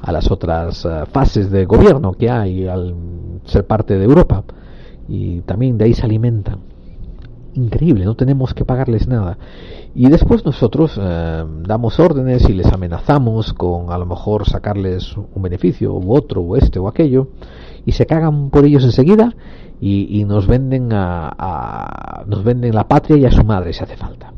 a 0.00 0.10
las 0.10 0.30
otras 0.30 0.86
eh, 0.86 1.04
fases 1.12 1.50
de 1.50 1.66
gobierno 1.66 2.14
que 2.14 2.30
hay 2.30 2.66
al 2.66 2.94
ser 3.44 3.66
parte 3.66 3.98
de 3.98 4.04
Europa 4.06 4.42
y 5.06 5.42
también 5.42 5.76
de 5.76 5.84
ahí 5.84 5.92
se 5.92 6.06
alimentan 6.06 6.60
increíble, 7.52 8.06
no 8.06 8.16
tenemos 8.16 8.54
que 8.54 8.64
pagarles 8.64 9.06
nada. 9.06 9.36
Y 9.94 10.08
después 10.08 10.46
nosotros 10.46 10.98
eh, 10.98 11.44
damos 11.66 12.00
órdenes 12.00 12.48
y 12.48 12.54
les 12.54 12.72
amenazamos 12.72 13.52
con 13.52 13.92
a 13.92 13.98
lo 13.98 14.06
mejor 14.06 14.48
sacarles 14.48 15.14
un 15.14 15.42
beneficio 15.42 15.92
u 15.92 16.16
otro 16.16 16.40
o 16.40 16.56
este 16.56 16.78
o 16.78 16.88
aquello 16.88 17.28
y 17.84 17.92
se 17.92 18.06
cagan 18.06 18.48
por 18.48 18.64
ellos 18.64 18.82
enseguida 18.84 19.34
y, 19.80 20.24
nos 20.24 20.46
venden 20.46 20.88
a, 20.92 22.24
nos 22.26 22.42
venden 22.42 22.74
la 22.74 22.88
patria 22.88 23.16
y 23.16 23.24
a 23.26 23.30
su 23.30 23.44
madre 23.44 23.72
si 23.72 23.82
hace 23.82 23.96
falta. 23.96 24.32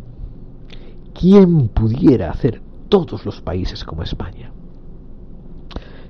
¿Quién 1.18 1.68
pudiera 1.68 2.30
hacer 2.30 2.60
todos 2.88 3.24
los 3.24 3.40
países 3.40 3.84
como 3.84 4.02
España? 4.02 4.50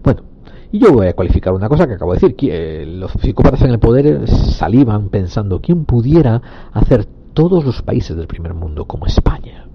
Bueno, 0.03 0.23
y 0.71 0.79
yo 0.79 0.93
voy 0.93 1.07
a 1.07 1.15
cualificar 1.15 1.53
una 1.53 1.69
cosa 1.69 1.87
que 1.87 1.95
acabo 1.95 2.13
de 2.13 2.21
decir, 2.21 2.37
que 2.37 2.87
los 2.87 3.13
psicópatas 3.13 3.63
en 3.63 3.71
el 3.71 3.79
poder 3.79 4.29
salivan 4.29 5.09
pensando 5.09 5.61
quién 5.61 5.85
pudiera 5.85 6.43
hacer 6.73 7.07
todos 7.35 7.65
los 7.65 7.83
países 7.83 8.17
del 8.17 8.27
primer 8.27 8.55
mundo 8.55 8.87
como 8.87 9.07
España. 9.07 9.67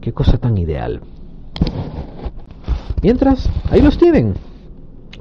Qué 0.00 0.12
cosa 0.12 0.38
tan 0.38 0.58
ideal. 0.58 1.00
Mientras, 3.02 3.50
ahí 3.70 3.82
los 3.82 3.98
tienen. 3.98 4.34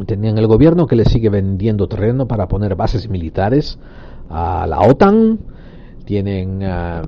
Tenían 0.05 0.37
el 0.37 0.47
gobierno 0.47 0.87
que 0.87 0.95
les 0.95 1.07
sigue 1.07 1.29
vendiendo 1.29 1.87
terreno 1.87 2.27
para 2.27 2.47
poner 2.47 2.75
bases 2.75 3.09
militares 3.09 3.79
a 4.29 4.67
la 4.67 4.81
OTAN, 4.81 5.39
tienen 6.05 6.59
eh, 6.61 7.01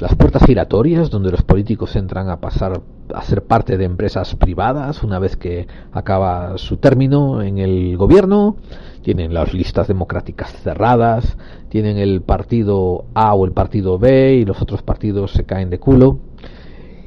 las 0.00 0.14
puertas 0.16 0.44
giratorias 0.44 1.10
donde 1.10 1.30
los 1.30 1.42
políticos 1.42 1.94
entran 1.96 2.28
a 2.28 2.40
pasar 2.40 2.82
a 3.14 3.22
ser 3.22 3.42
parte 3.42 3.76
de 3.76 3.84
empresas 3.84 4.34
privadas 4.34 5.04
una 5.04 5.20
vez 5.20 5.36
que 5.36 5.68
acaba 5.92 6.58
su 6.58 6.78
término 6.78 7.40
en 7.40 7.58
el 7.58 7.96
gobierno, 7.96 8.56
tienen 9.02 9.32
las 9.32 9.54
listas 9.54 9.86
democráticas 9.86 10.52
cerradas, 10.62 11.38
tienen 11.68 11.98
el 11.98 12.22
partido 12.22 13.04
A 13.14 13.32
o 13.34 13.44
el 13.44 13.52
partido 13.52 13.98
B 13.98 14.34
y 14.34 14.44
los 14.44 14.60
otros 14.60 14.82
partidos 14.82 15.30
se 15.30 15.44
caen 15.44 15.70
de 15.70 15.78
culo. 15.78 16.18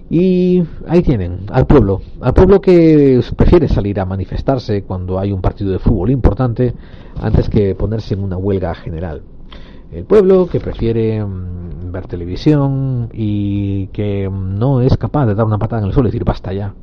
Y 0.09 0.63
ahí 0.87 1.03
tienen 1.03 1.41
al 1.51 1.67
pueblo, 1.67 2.01
al 2.21 2.33
pueblo 2.33 2.59
que 2.59 3.21
prefiere 3.35 3.67
salir 3.67 3.99
a 3.99 4.05
manifestarse 4.05 4.83
cuando 4.83 5.19
hay 5.19 5.31
un 5.31 5.41
partido 5.41 5.71
de 5.71 5.79
fútbol 5.79 6.09
importante 6.09 6.73
antes 7.21 7.47
que 7.47 7.75
ponerse 7.75 8.15
en 8.15 8.23
una 8.23 8.37
huelga 8.37 8.73
general 8.73 9.21
el 9.91 10.05
pueblo 10.05 10.47
que 10.47 10.59
prefiere 10.59 11.23
mm, 11.23 11.91
ver 11.91 12.07
televisión 12.07 13.09
y 13.11 13.87
que 13.87 14.29
no 14.29 14.81
es 14.81 14.95
capaz 14.97 15.25
de 15.25 15.35
dar 15.35 15.45
una 15.45 15.57
patada 15.57 15.81
en 15.81 15.87
el 15.87 15.93
suelo 15.93 16.09
y 16.09 16.11
decir 16.11 16.25
basta 16.25 16.53
ya. 16.53 16.73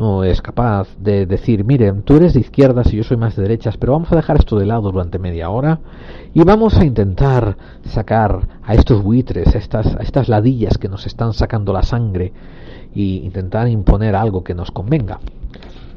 No 0.00 0.24
es 0.24 0.40
capaz 0.40 0.88
de 0.98 1.26
decir, 1.26 1.62
miren, 1.62 2.04
tú 2.04 2.16
eres 2.16 2.32
de 2.32 2.40
izquierdas 2.40 2.90
y 2.90 2.96
yo 2.96 3.04
soy 3.04 3.18
más 3.18 3.36
de 3.36 3.42
derechas, 3.42 3.76
pero 3.76 3.92
vamos 3.92 4.10
a 4.10 4.16
dejar 4.16 4.38
esto 4.38 4.58
de 4.58 4.64
lado 4.64 4.90
durante 4.90 5.18
media 5.18 5.50
hora 5.50 5.80
y 6.32 6.42
vamos 6.42 6.78
a 6.78 6.86
intentar 6.86 7.58
sacar 7.84 8.48
a 8.62 8.72
estos 8.72 9.02
buitres, 9.02 9.54
a 9.54 9.58
estas, 9.58 9.94
a 9.94 9.98
estas 9.98 10.30
ladillas 10.30 10.78
que 10.78 10.88
nos 10.88 11.06
están 11.06 11.34
sacando 11.34 11.74
la 11.74 11.82
sangre 11.82 12.32
y 12.94 13.18
intentar 13.18 13.68
imponer 13.68 14.16
algo 14.16 14.42
que 14.42 14.54
nos 14.54 14.70
convenga 14.70 15.20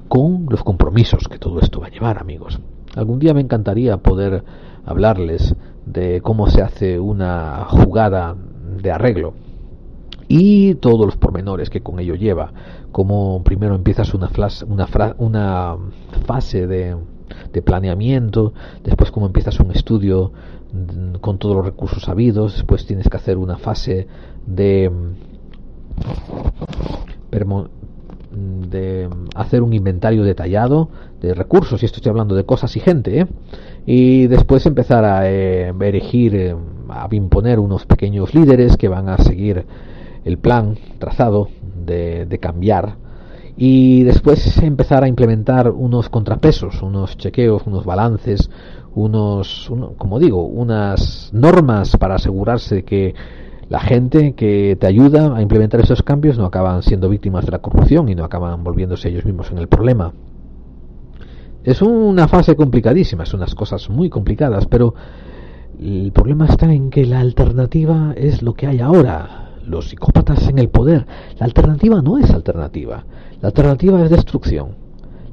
con 0.09 0.47
los 0.49 0.65
compromisos 0.65 1.29
que 1.29 1.39
todo 1.39 1.61
esto 1.61 1.79
va 1.79 1.87
a 1.87 1.91
llevar, 1.91 2.17
amigos. 2.17 2.59
Algún 2.97 3.19
día 3.19 3.33
me 3.33 3.39
encantaría 3.39 3.95
poder 3.95 4.43
hablarles 4.85 5.55
de 5.85 6.19
cómo 6.19 6.47
se 6.47 6.61
hace 6.61 6.99
una 6.99 7.67
jugada 7.69 8.35
de 8.81 8.91
arreglo 8.91 9.33
y 10.35 10.73
todos 10.73 11.05
los 11.05 11.15
pormenores 11.15 11.69
que 11.69 11.81
con 11.81 11.99
ello 11.99 12.15
lleva, 12.15 12.51
como 12.91 13.43
primero 13.43 13.75
empiezas 13.75 14.15
una, 14.15 14.31
una, 14.67 15.15
una 15.19 15.77
fase 16.25 16.65
de, 16.65 16.97
planeamiento, 17.63 18.51
después 18.83 19.11
cómo 19.11 19.27
empiezas 19.27 19.59
un 19.59 19.69
estudio 19.69 20.31
con 21.21 21.37
todos 21.37 21.55
los 21.55 21.65
recursos 21.65 22.09
habidos, 22.09 22.53
después 22.55 22.83
tienes 22.87 23.09
que 23.09 23.17
hacer 23.17 23.37
una 23.37 23.57
fase 23.59 24.07
de 24.47 24.91
de 28.31 29.09
hacer 29.35 29.61
un 29.61 29.73
inventario 29.73 30.23
detallado 30.23 30.89
de 31.21 31.35
recursos, 31.35 31.83
y 31.83 31.85
esto 31.85 31.97
estoy 31.97 32.09
hablando 32.09 32.33
de 32.33 32.43
cosas 32.43 32.75
y 32.75 32.79
gente, 32.79 33.19
¿eh? 33.19 33.27
y 33.85 34.25
después 34.25 34.65
empezar 34.65 35.05
a 35.05 35.29
eh, 35.29 35.71
erigir, 35.79 36.35
eh, 36.35 36.55
a 36.89 37.07
imponer 37.11 37.59
unos 37.59 37.85
pequeños 37.85 38.33
líderes 38.33 38.77
que 38.77 38.87
van 38.87 39.09
a 39.09 39.19
seguir 39.19 39.67
el 40.25 40.37
plan 40.37 40.77
trazado 40.99 41.49
de, 41.85 42.39
cambiar 42.41 42.95
y 43.55 44.03
después 44.03 44.57
empezar 44.63 45.03
a 45.03 45.07
implementar 45.07 45.69
unos 45.69 46.09
contrapesos, 46.09 46.81
unos 46.81 47.17
chequeos, 47.17 47.63
unos 47.67 47.85
balances, 47.85 48.49
unos, 48.95 49.71
como 49.97 50.19
digo, 50.19 50.43
unas 50.43 51.29
normas 51.33 51.95
para 51.97 52.15
asegurarse 52.15 52.75
de 52.75 52.83
que 52.83 53.15
la 53.69 53.79
gente 53.79 54.33
que 54.33 54.77
te 54.79 54.87
ayuda 54.87 55.35
a 55.35 55.41
implementar 55.41 55.81
esos 55.81 56.03
cambios 56.03 56.37
no 56.37 56.45
acaban 56.45 56.83
siendo 56.83 57.09
víctimas 57.09 57.45
de 57.45 57.51
la 57.51 57.59
corrupción 57.59 58.09
y 58.09 58.15
no 58.15 58.23
acaban 58.23 58.63
volviéndose 58.63 59.09
ellos 59.09 59.25
mismos 59.25 59.51
en 59.51 59.57
el 59.57 59.67
problema. 59.67 60.13
Es 61.63 61.81
una 61.81 62.27
fase 62.27 62.55
complicadísima, 62.55 63.25
son 63.25 63.39
unas 63.39 63.55
cosas 63.55 63.89
muy 63.89 64.09
complicadas, 64.09 64.65
pero 64.65 64.95
el 65.79 66.11
problema 66.11 66.45
está 66.45 66.71
en 66.71 66.89
que 66.89 67.05
la 67.05 67.19
alternativa 67.19 68.13
es 68.17 68.41
lo 68.41 68.53
que 68.53 68.67
hay 68.67 68.79
ahora. 68.79 69.42
Los 69.65 69.89
psicópatas 69.89 70.47
en 70.47 70.59
el 70.59 70.69
poder. 70.69 71.05
La 71.39 71.45
alternativa 71.45 72.01
no 72.01 72.17
es 72.17 72.31
alternativa. 72.31 73.05
La 73.41 73.49
alternativa 73.49 74.03
es 74.03 74.09
destrucción. 74.09 74.83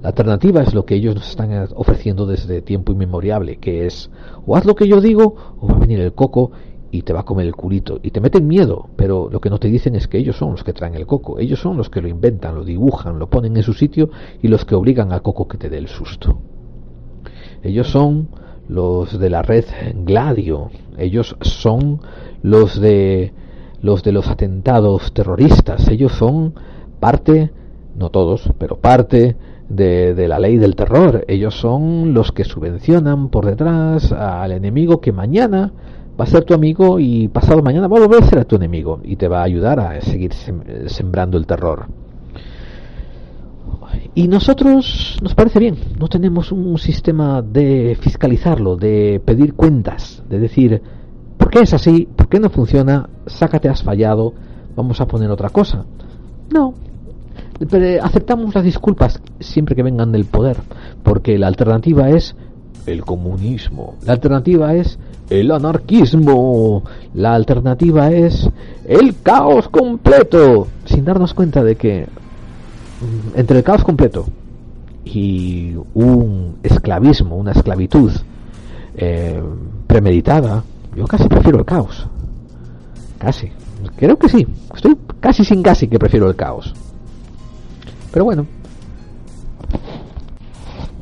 La 0.03 0.11
alternativa 0.11 0.63
es 0.63 0.73
lo 0.73 0.87
que 0.87 0.95
ellos 0.95 1.15
nos 1.15 1.29
están 1.29 1.69
ofreciendo 1.75 2.25
desde 2.27 2.63
tiempo 2.63 2.93
inmemorial, 2.93 3.59
que 3.59 3.87
es 3.87 4.11
o 4.47 4.57
haz 4.57 4.65
lo 4.65 4.75
que 4.75 4.89
yo 4.89 5.01
digo 5.01 5.57
o 5.61 5.67
va 5.67 5.75
a 5.75 5.79
venir 5.81 6.01
el 6.01 6.15
coco 6.15 6.53
y 6.91 7.03
te 7.03 7.13
va 7.13 7.21
a 7.21 7.25
comer 7.25 7.47
el 7.47 7.55
culito 7.55 8.01
y 8.03 8.11
te 8.11 8.21
meten 8.21 8.47
miedo, 8.47 8.89
pero 8.97 9.29
lo 9.31 9.41
que 9.41 9.51
no 9.51 9.59
te 9.59 9.69
dicen 9.69 9.95
es 9.95 10.09
que 10.09 10.19
ellos 10.19 10.37
son 10.37 10.53
los 10.53 10.65
que 10.65 10.73
traen 10.73 10.95
el 10.95 11.07
coco, 11.07 11.39
ellos 11.39 11.61
son 11.61 11.77
los 11.77 11.91
que 11.91 12.01
lo 12.01 12.09
inventan, 12.09 12.55
lo 12.55 12.65
dibujan, 12.65 13.19
lo 13.19 13.29
ponen 13.29 13.57
en 13.57 13.63
su 13.63 13.75
sitio 13.75 14.11
y 14.43 14.49
los 14.49 14.65
que 14.65 14.75
obligan 14.75 15.13
al 15.13 15.23
coco 15.23 15.47
que 15.47 15.59
te 15.59 15.69
dé 15.69 15.79
el 15.79 15.89
susto. 15.89 16.41
Ellos 17.63 17.89
son 17.89 18.29
los 18.69 19.19
de 19.19 19.31
la 19.31 19.43
red 19.43 19.67
Gladio, 19.95 20.71
ellos 20.97 21.37
son 21.43 22.01
los 22.43 22.81
de 22.81 23.33
los 23.83 24.03
de 24.03 24.13
los 24.13 24.29
atentados 24.29 25.13
terroristas, 25.13 25.89
ellos 25.89 26.13
son 26.13 26.55
parte, 27.01 27.51
no 27.97 28.11
todos, 28.11 28.51
pero 28.59 28.77
parte 28.77 29.37
de, 29.69 30.15
de, 30.15 30.29
la 30.29 30.39
ley 30.39 30.57
del 30.57 30.77
terror. 30.77 31.25
Ellos 31.29 31.55
son 31.55 32.13
los 32.13 32.33
que 32.33 32.45
subvencionan 32.45 33.29
por 33.29 33.47
detrás 33.47 34.13
al 34.13 34.53
enemigo 34.53 35.01
que 35.01 35.13
mañana 35.13 35.73
va 36.21 36.25
a 36.25 36.27
ser 36.27 36.45
tu 36.45 36.53
amigo 36.53 36.99
y 36.99 37.29
pasado 37.29 37.63
mañana 37.63 37.89
va 37.89 37.97
a 37.97 38.01
volver 38.01 38.23
a 38.23 38.27
ser 38.27 38.45
tu 38.45 38.57
enemigo 38.57 39.01
y 39.03 39.17
te 39.17 39.29
va 39.29 39.41
a 39.41 39.45
ayudar 39.45 39.81
a 39.81 40.01
seguir 40.03 40.33
sembrando 40.87 41.39
el 41.39 41.47
terror. 41.47 41.87
Y 44.15 44.29
nosotros 44.29 45.19
nos 45.23 45.35
parece 45.35 45.61
bien, 45.61 45.77
no 45.99 46.09
tenemos 46.09 46.53
un 46.53 46.79
sistema 46.79 47.43
de 47.43 47.97
fiscalizarlo, 48.01 48.77
de 48.77 49.21
pedir 49.25 49.55
cuentas, 49.55 50.23
de 50.29 50.39
decir, 50.41 50.83
¿por 51.51 51.59
qué 51.59 51.65
es 51.65 51.75
así? 51.75 52.07
¿Por 52.15 52.29
qué 52.29 52.39
no 52.39 52.49
funciona? 52.49 53.09
Sácate, 53.27 53.69
has 53.69 53.83
fallado, 53.83 54.33
vamos 54.77 55.01
a 55.01 55.07
poner 55.07 55.33
otra 55.33 55.49
cosa. 55.49 55.85
No, 56.49 56.75
pero 57.69 58.05
aceptamos 58.05 58.55
las 58.55 58.63
disculpas 58.63 59.21
siempre 59.41 59.75
que 59.75 59.83
vengan 59.83 60.13
del 60.13 60.27
poder, 60.27 60.59
porque 61.03 61.39
la 61.39 61.49
alternativa 61.49 62.09
es 62.09 62.37
el 62.87 63.05
comunismo, 63.05 63.97
la 64.07 64.13
alternativa 64.13 64.75
es 64.77 65.01
el 65.29 65.51
anarquismo, 65.51 66.85
la 67.15 67.35
alternativa 67.35 68.13
es 68.13 68.49
el 68.87 69.21
caos 69.21 69.69
completo, 69.71 70.69
sin 70.85 71.05
darnos 71.05 71.35
cuenta 71.35 71.65
de 71.65 71.75
que 71.75 72.03
mm, 72.07 73.39
entre 73.41 73.59
el 73.59 73.65
caos 73.65 73.83
completo 73.83 74.27
y 75.05 75.75
un 75.95 76.59
esclavismo, 76.63 77.35
una 77.35 77.51
esclavitud 77.51 78.13
eh, 78.97 79.43
premeditada, 79.89 80.63
yo 81.01 81.07
casi 81.07 81.29
prefiero 81.29 81.59
el 81.59 81.65
caos. 81.65 82.07
Casi. 83.19 83.51
Creo 83.97 84.19
que 84.19 84.29
sí. 84.29 84.47
Estoy 84.75 84.99
casi 85.19 85.47
sin 85.47 85.63
casi 85.63 85.89
que 85.89 85.99
prefiero 85.99 86.29
el 86.29 86.37
caos. 86.37 86.75
Pero 88.13 88.27
bueno, 88.27 88.47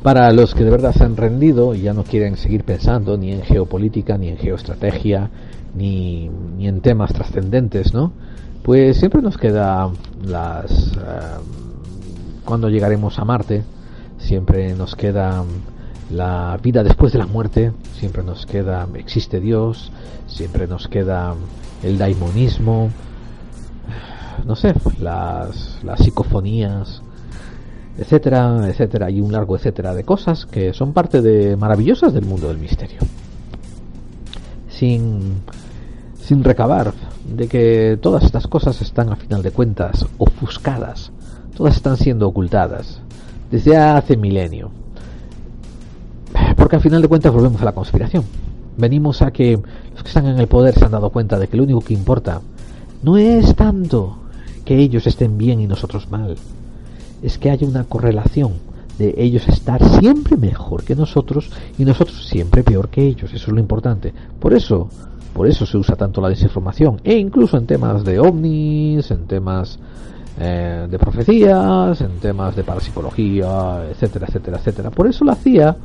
para 0.01 0.31
los 0.31 0.55
que 0.55 0.63
de 0.63 0.69
verdad 0.69 0.93
se 0.93 1.03
han 1.03 1.17
rendido 1.17 1.75
y 1.75 1.81
ya 1.81 1.93
no 1.93 2.05
quieren 2.05 2.37
seguir 2.37 2.63
pensando 2.63 3.17
ni 3.17 3.33
en 3.33 3.41
geopolítica, 3.41 4.17
ni 4.17 4.29
en 4.29 4.37
geoestrategia, 4.37 5.29
ni, 5.75 6.29
ni 6.29 6.69
en 6.69 6.79
temas 6.79 7.11
trascendentes, 7.11 7.93
¿no? 7.93 8.13
Pues 8.63 8.97
siempre 8.97 9.21
nos 9.21 9.37
queda 9.37 9.89
las... 10.23 10.93
Eh, 10.93 11.39
cuando 12.45 12.69
llegaremos 12.69 13.19
a 13.19 13.25
Marte, 13.25 13.63
siempre 14.17 14.73
nos 14.75 14.95
queda 14.95 15.43
la 16.09 16.57
vida 16.61 16.83
después 16.83 17.13
de 17.13 17.19
la 17.19 17.27
muerte, 17.27 17.71
siempre 17.99 18.23
nos 18.23 18.45
queda 18.45 18.87
existe 18.95 19.39
Dios, 19.39 19.91
siempre 20.27 20.67
nos 20.67 20.87
queda 20.87 21.35
el 21.83 21.97
daimonismo, 21.97 22.89
no 24.45 24.55
sé, 24.55 24.73
las, 24.99 25.79
las 25.83 25.99
psicofonías, 25.99 27.01
etcétera, 27.97 28.67
etcétera, 28.67 29.09
y 29.09 29.21
un 29.21 29.31
largo 29.31 29.55
etcétera 29.55 29.93
de 29.93 30.03
cosas 30.03 30.45
que 30.45 30.73
son 30.73 30.93
parte 30.93 31.21
de 31.21 31.55
maravillosas 31.57 32.13
del 32.13 32.25
mundo 32.25 32.47
del 32.47 32.57
misterio. 32.57 32.99
Sin, 34.69 35.41
sin 36.21 36.43
recabar 36.43 36.93
de 37.27 37.47
que 37.47 37.99
todas 38.01 38.23
estas 38.23 38.47
cosas 38.47 38.81
están 38.81 39.09
a 39.09 39.15
final 39.15 39.43
de 39.43 39.51
cuentas 39.51 40.05
ofuscadas, 40.17 41.11
todas 41.55 41.75
están 41.75 41.97
siendo 41.97 42.27
ocultadas 42.27 43.01
desde 43.51 43.77
hace 43.77 44.15
milenio. 44.15 44.71
Porque 46.59 46.75
al 46.75 46.81
final 46.81 47.01
de 47.01 47.07
cuentas 47.07 47.33
volvemos 47.33 47.61
a 47.61 47.65
la 47.65 47.71
conspiración. 47.71 48.23
Venimos 48.77 49.21
a 49.21 49.31
que 49.31 49.53
los 49.53 50.03
que 50.03 50.07
están 50.09 50.27
en 50.27 50.37
el 50.37 50.47
poder 50.47 50.75
se 50.75 50.85
han 50.85 50.91
dado 50.91 51.09
cuenta 51.09 51.39
de 51.39 51.47
que 51.47 51.57
lo 51.57 51.63
único 51.63 51.81
que 51.81 51.93
importa 51.93 52.41
no 53.01 53.17
es 53.17 53.55
tanto 53.55 54.17
que 54.65 54.77
ellos 54.77 55.07
estén 55.07 55.37
bien 55.37 55.61
y 55.61 55.67
nosotros 55.67 56.11
mal, 56.11 56.35
es 57.23 57.37
que 57.37 57.49
haya 57.49 57.65
una 57.65 57.85
correlación 57.85 58.53
de 58.97 59.15
ellos 59.17 59.47
estar 59.47 59.81
siempre 59.99 60.35
mejor 60.35 60.83
que 60.83 60.95
nosotros 60.95 61.49
y 61.77 61.85
nosotros 61.85 62.27
siempre 62.27 62.63
peor 62.63 62.89
que 62.89 63.07
ellos. 63.07 63.33
Eso 63.33 63.47
es 63.47 63.53
lo 63.53 63.59
importante. 63.59 64.13
Por 64.39 64.53
eso, 64.53 64.89
por 65.33 65.47
eso 65.47 65.65
se 65.65 65.77
usa 65.77 65.95
tanto 65.95 66.21
la 66.21 66.29
desinformación 66.29 66.99
e 67.03 67.17
incluso 67.17 67.57
en 67.57 67.65
temas 67.65 68.03
de 68.03 68.19
ovnis, 68.19 69.09
en 69.11 69.25
temas 69.27 69.79
eh, 70.39 70.87
de 70.89 70.97
profecías, 70.97 71.99
en 71.99 72.19
temas 72.19 72.55
de 72.55 72.63
parapsicología, 72.63 73.83
etcétera, 73.91 74.25
etcétera, 74.27 74.57
etcétera. 74.57 74.89
Por 74.89 75.07
eso 75.07 75.25
la 75.25 75.35
CIA 75.35 75.75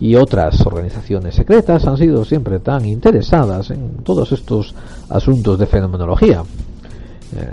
y 0.00 0.14
otras 0.14 0.64
organizaciones 0.64 1.34
secretas 1.34 1.86
han 1.86 1.96
sido 1.98 2.24
siempre 2.24 2.58
tan 2.60 2.86
interesadas 2.86 3.70
en 3.70 3.98
todos 4.04 4.32
estos 4.32 4.74
asuntos 5.10 5.58
de 5.58 5.66
fenomenología. 5.66 6.42
Eh, 7.36 7.52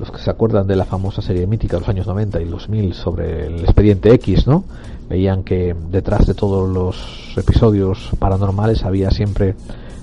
los 0.00 0.10
que 0.10 0.18
se 0.18 0.30
acuerdan 0.30 0.66
de 0.66 0.74
la 0.74 0.84
famosa 0.84 1.22
serie 1.22 1.46
mítica 1.46 1.76
de 1.76 1.80
los 1.82 1.88
años 1.88 2.08
90 2.08 2.40
y 2.40 2.44
los 2.46 2.62
2000 2.62 2.94
sobre 2.94 3.46
el 3.46 3.60
expediente 3.60 4.12
X, 4.14 4.48
¿no? 4.48 4.64
Veían 5.08 5.44
que 5.44 5.76
detrás 5.90 6.26
de 6.26 6.34
todos 6.34 6.68
los 6.68 7.34
episodios 7.36 8.10
paranormales 8.18 8.84
había 8.84 9.12
siempre 9.12 9.54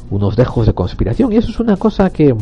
unos 0.10 0.38
dejos 0.38 0.66
de 0.66 0.74
conspiración 0.74 1.34
y 1.34 1.38
eso 1.38 1.50
es 1.50 1.60
una 1.60 1.76
cosa 1.76 2.10
que, 2.12 2.34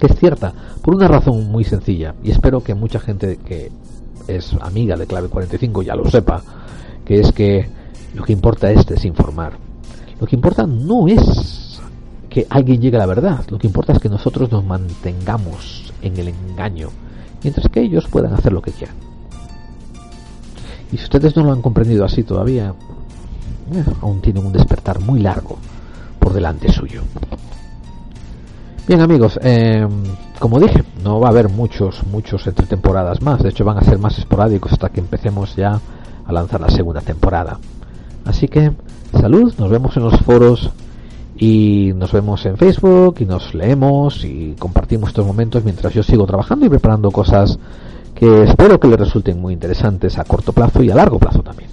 que 0.00 0.06
es 0.06 0.18
cierta 0.18 0.52
por 0.82 0.94
una 0.94 1.06
razón 1.06 1.50
muy 1.50 1.62
sencilla 1.62 2.14
y 2.22 2.30
espero 2.30 2.62
que 2.62 2.74
mucha 2.74 2.98
gente 2.98 3.38
que 3.44 3.70
es 4.26 4.54
amiga 4.60 4.96
de 4.96 5.06
Clave 5.06 5.28
45 5.28 5.82
ya 5.82 5.94
lo 5.94 6.10
sepa, 6.10 6.42
que 7.04 7.20
es 7.20 7.32
que 7.32 7.68
lo 8.14 8.24
que 8.24 8.32
importa 8.32 8.70
es 8.70 8.86
desinformar. 8.86 9.52
Lo 10.20 10.26
que 10.26 10.36
importa 10.36 10.66
no 10.66 11.08
es 11.08 11.80
que 12.28 12.46
alguien 12.48 12.80
llegue 12.80 12.96
a 12.96 13.00
la 13.00 13.06
verdad, 13.06 13.44
lo 13.50 13.58
que 13.58 13.66
importa 13.66 13.92
es 13.92 13.98
que 13.98 14.08
nosotros 14.08 14.50
nos 14.52 14.64
mantengamos 14.64 15.92
en 16.02 16.16
el 16.16 16.28
engaño, 16.28 16.90
mientras 17.42 17.68
que 17.68 17.80
ellos 17.80 18.06
puedan 18.08 18.34
hacer 18.34 18.52
lo 18.52 18.62
que 18.62 18.72
quieran. 18.72 18.96
Y 20.92 20.96
si 20.96 21.04
ustedes 21.04 21.36
no 21.36 21.44
lo 21.44 21.52
han 21.52 21.62
comprendido 21.62 22.04
así 22.04 22.22
todavía, 22.22 22.74
eh, 23.72 23.84
aún 24.00 24.20
tienen 24.20 24.44
un 24.44 24.52
despertar 24.52 25.00
muy 25.00 25.20
largo 25.20 25.56
por 26.18 26.32
delante 26.32 26.70
suyo. 26.72 27.02
Bien 28.90 29.02
amigos, 29.02 29.38
eh, 29.44 29.86
como 30.40 30.58
dije, 30.58 30.82
no 31.04 31.20
va 31.20 31.28
a 31.28 31.30
haber 31.30 31.48
muchos, 31.48 32.04
muchos 32.10 32.44
entre 32.48 32.66
temporadas 32.66 33.22
más. 33.22 33.40
De 33.40 33.50
hecho 33.50 33.64
van 33.64 33.78
a 33.78 33.84
ser 33.84 34.00
más 34.00 34.18
esporádicos 34.18 34.72
hasta 34.72 34.88
que 34.88 34.98
empecemos 34.98 35.54
ya 35.54 35.80
a 36.26 36.32
lanzar 36.32 36.60
la 36.60 36.70
segunda 36.70 37.00
temporada. 37.00 37.60
Así 38.24 38.48
que, 38.48 38.72
salud, 39.12 39.54
nos 39.58 39.70
vemos 39.70 39.96
en 39.96 40.02
los 40.02 40.18
foros 40.22 40.70
y 41.36 41.92
nos 41.94 42.10
vemos 42.10 42.44
en 42.46 42.56
Facebook 42.56 43.18
y 43.20 43.26
nos 43.26 43.54
leemos 43.54 44.24
y 44.24 44.56
compartimos 44.58 45.10
estos 45.10 45.24
momentos 45.24 45.62
mientras 45.62 45.94
yo 45.94 46.02
sigo 46.02 46.26
trabajando 46.26 46.66
y 46.66 46.68
preparando 46.68 47.12
cosas 47.12 47.60
que 48.12 48.42
espero 48.42 48.80
que 48.80 48.88
les 48.88 48.98
resulten 48.98 49.40
muy 49.40 49.52
interesantes 49.52 50.18
a 50.18 50.24
corto 50.24 50.52
plazo 50.52 50.82
y 50.82 50.90
a 50.90 50.96
largo 50.96 51.20
plazo 51.20 51.44
también. 51.44 51.70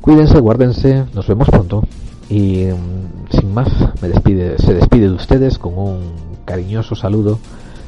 Cuídense, 0.00 0.38
guárdense, 0.38 1.06
nos 1.12 1.26
vemos 1.26 1.50
pronto 1.50 1.82
y 2.28 2.66
mm, 2.66 3.30
sin 3.30 3.54
más 3.54 3.68
me 4.00 4.08
despide, 4.08 4.58
se 4.58 4.74
despide 4.74 5.08
de 5.08 5.14
ustedes 5.14 5.58
con 5.58 5.78
un 5.78 6.12
cariñoso 6.44 6.94
saludo 6.94 7.38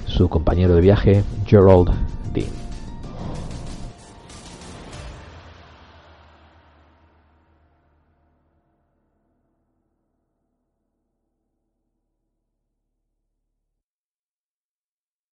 su 0.07 0.29
compañero 0.29 0.75
de 0.75 0.81
viaje 0.81 1.25
Gerald 1.47 1.91
Dean. 2.33 2.68